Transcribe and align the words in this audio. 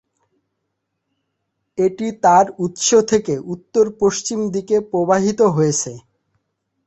এটি 1.77 2.07
তার 2.23 2.45
উৎস 2.59 2.89
থেকে 3.11 3.33
উত্তর-পশ্চিম 3.53 4.39
দিকে 4.55 4.75
প্রবাহিত 4.91 5.39
হয়েছে। 5.55 5.91